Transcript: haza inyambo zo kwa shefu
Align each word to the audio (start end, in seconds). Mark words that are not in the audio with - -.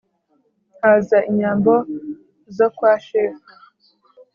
haza 0.81 1.17
inyambo 1.29 1.73
zo 2.55 2.67
kwa 2.75 2.93
shefu 3.05 3.47